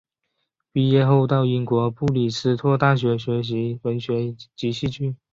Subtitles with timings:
[0.71, 5.15] 毕业后到英国布里斯托大学学习文学及戏剧。